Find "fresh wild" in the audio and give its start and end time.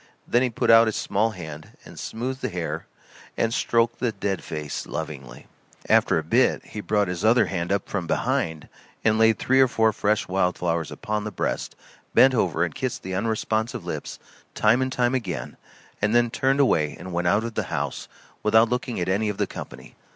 9.93-10.57